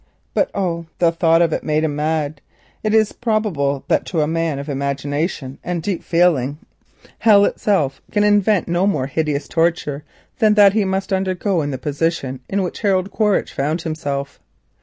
But, 0.33 0.49
oh, 0.55 0.87
the 0.97 1.11
thought 1.11 1.43
of 1.43 1.53
it 1.53 1.63
made 1.63 1.83
him 1.83 1.95
mad. 1.95 2.41
It 2.81 2.91
is 2.91 3.11
probable 3.13 3.83
that 3.87 4.03
to 4.07 4.21
a 4.21 4.27
man 4.27 4.57
of 4.57 4.67
imagination 4.67 5.59
and 5.63 5.83
deep 5.83 6.01
feeling 6.03 6.57
hell 7.19 7.45
itself 7.45 8.01
can 8.11 8.23
invent 8.23 8.67
no 8.67 8.87
more 8.87 9.05
hideous 9.05 9.47
torture 9.47 10.03
than 10.39 10.55
he 10.71 10.85
must 10.85 11.13
undergo 11.13 11.61
in 11.61 11.69
the 11.69 11.77
position 11.77 12.39
in 12.49 12.63
which 12.63 12.79
Harold 12.81 13.11
Quaritch 13.11 13.53
found 13.53 13.83
himself. 13.83 14.39